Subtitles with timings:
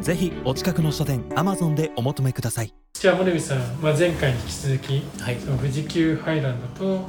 [0.00, 2.72] ぜひお近くの書店 Amazon でお求めください。
[2.94, 5.36] じゃあ森部さん、まあ、前回に引き続きはい。
[5.38, 7.08] その富士急ハイランドと、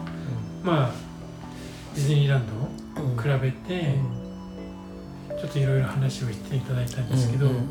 [0.64, 0.92] まあ、
[1.96, 3.96] ディズニーランドを比べて、
[5.40, 7.64] ちょっといろいろ話をしていただいたんですけど、うんうん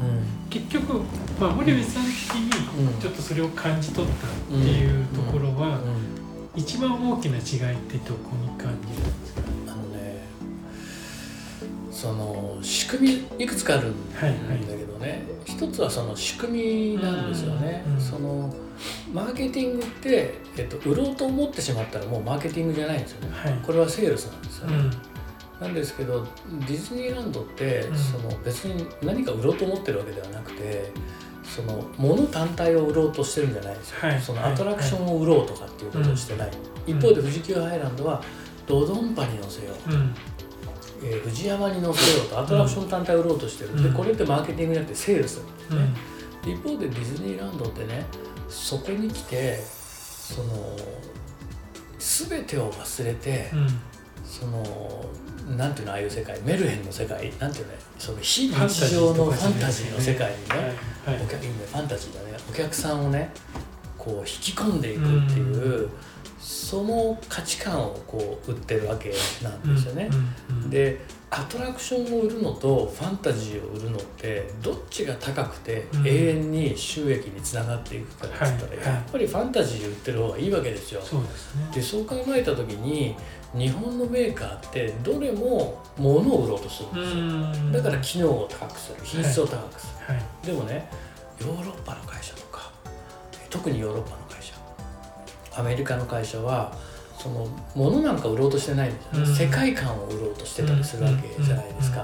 [0.51, 1.03] 結局、
[1.41, 2.13] まあ、森部さん的
[2.79, 2.87] うん。
[2.89, 6.21] にちょっとそれを感じ取ったっていうところは、うん。
[6.57, 9.43] 一番大きな違いってどこに感じるんですか？
[12.01, 17.85] その仕組みいくつかあるんだはいはいけどね、一つはその仕組みなんですよね。
[17.87, 18.01] うんうん。
[18.01, 18.55] その
[19.13, 23.37] マーケティングって、えっと、売ろうと思ってしまったらもうマーケティングじゃないんですよね。
[23.37, 23.61] はい。
[23.63, 24.77] これはセールスなんですよね。
[24.77, 24.91] うん。
[25.61, 30.91] なんですけどディズニーランドって、うんその別に何か売ろうと思ってるわけではなくて
[31.43, 34.23] その物単体を売ろうとしてるんじゃないですよ、はい。
[34.23, 36.53] そのアトラクションを売ろうとかっていうことをしてない、ん。
[36.87, 38.23] 一方で富士急ハイランドは
[38.67, 40.15] ドドンパに乗せよう、うん
[41.31, 43.83] えー富士山に乗せようとアトラクション単体を売ろうとしてる、うん。
[43.83, 45.95] でこれってマーケティングじゃなくてセールス、うん。
[46.43, 48.05] で一方でディズニーランドってね
[48.49, 50.77] そこに来てその
[51.99, 53.69] 全てを忘れて、うん。
[54.25, 55.07] その
[55.57, 60.55] なんていうのああいう世界メルヘンの世界なんていうのその非日常のファンタジーの世界にね、
[61.05, 61.17] はい。
[61.17, 61.25] はい。
[61.25, 62.39] お客いいねファンタジーだね。
[62.49, 63.31] お客さんをね
[64.01, 65.91] こう引き込んでいくっていう、
[66.41, 69.13] その価値観をこう売ってるわけ
[69.43, 70.09] なんですよね。
[70.49, 70.99] うんうんで
[71.33, 76.07] アトラクションを売るのとファンタジーを売るのってどっちが高くてうん。
[76.09, 81.01] 永遠に収益につながっていくかって言ったら、はいはいやっぱりファンタジー売ってる方がいいわけですよ。
[81.01, 81.71] そうですね。
[81.73, 83.15] でそう考えた時に
[83.55, 87.73] 日本のメーカーってどれも物を売ろうとするんですよ、ん。
[87.73, 88.97] だから機能を高くする。
[89.05, 90.47] 品質を高くする、はい。
[90.47, 90.89] でもね
[91.41, 92.50] ヨーロッパの会社とか
[93.51, 94.55] 特にヨーロッパの会社。
[95.57, 96.73] アメリカの会社は
[97.19, 102.03] その物なんか売ろうとしてないんですよね、世界観を売ろうとしてたりするわけじゃないですか、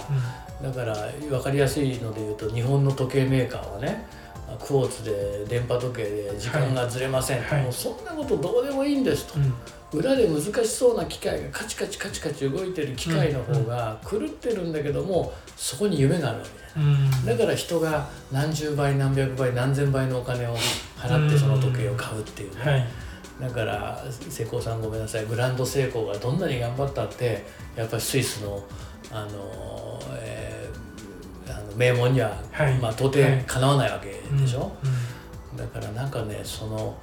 [0.62, 0.94] だから
[1.30, 4.04] 分かりやすいので言うと日本の時計メーカーはね
[4.60, 7.62] クォーツで電波時計で時間がずれません、はい。
[7.62, 9.44] もうそんなことどうでもいいんですと、うん。
[9.44, 9.54] うん
[9.92, 17.24] 裏で難しそうな機械がカチカチカチカチ動いてる機械の方が狂ってるんだけどもそこに夢があるわけうん。
[17.24, 20.56] だから人が何十倍何百倍何千倍のお金を
[20.98, 22.86] 払ってその時計を買うっていうね、はい。
[23.40, 25.26] だから成功さんごめんなさい。
[25.26, 27.44] グランド成功がどんなに頑張ったって
[27.76, 28.64] やっぱりスイスの
[29.12, 30.55] あの、えーあの
[31.76, 32.74] 名門には、はい。
[32.78, 34.72] まあ、到底かなわないわけでしょ、
[35.54, 36.96] うだからなんかねその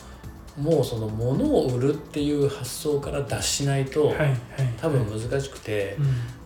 [0.60, 4.18] もうその物を売るっていう発想から脱しないと、んはい。
[4.18, 4.38] はい。
[4.78, 5.98] 多分難しくて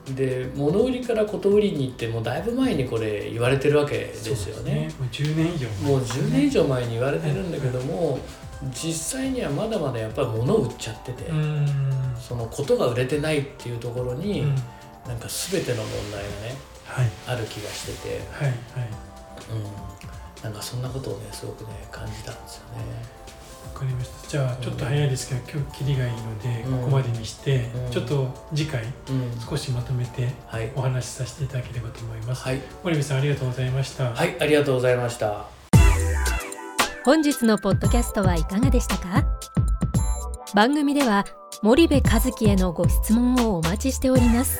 [0.08, 0.16] う、ん。
[0.16, 4.90] で物売りからこと売りに行ってもうだいぶ前にこれ言われてるわけですよね。
[4.98, 5.92] そうですもう10年以上前。
[5.92, 8.20] もう10年以上前に言われてるんだけども、
[8.72, 11.68] 実際にはまだまだやっぱり物を売っちゃってて、うん。
[12.18, 14.56] そのことが売れてないっていうところに、うん。
[15.08, 16.56] なんか全ての問題がねはい
[17.28, 18.58] ある気がしてて、はいはい。
[19.52, 23.18] うん、なんかそんなことをねすごくね感じたんですよね。
[23.74, 24.28] わかりました。
[24.30, 26.78] じゃあちょっと早いですけど今日切りがいいのでうん。
[26.80, 27.92] ここまでにしてうん。
[27.92, 30.72] ちょっと次回うん、少しまとめてはい。
[30.76, 32.44] お話しさせていただければと思います。
[32.44, 34.12] はい、森部さんありがとうございました。
[34.12, 35.46] はい、ありがとうございました。
[37.06, 39.24] 本日のポッドキャストはいかがでしたか？
[40.54, 41.26] 番組では
[41.62, 44.60] 森部和樹へのご質問をお待ちしております